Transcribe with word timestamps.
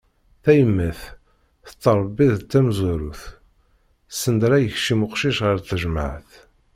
Tayemmat 0.43 0.99
tettrebbi 1.67 2.27
d 2.39 2.41
tamezwarut, 2.51 3.21
send 4.21 4.41
ara 4.45 4.57
yakcem 4.61 5.03
uqcic 5.05 5.39
ɣer 5.45 5.57
tejmeɛt. 5.61 6.29